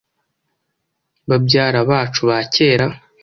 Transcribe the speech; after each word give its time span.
babyara 1.29 1.79
bacu 1.89 2.21
ba 2.29 2.39
kera 2.53 2.87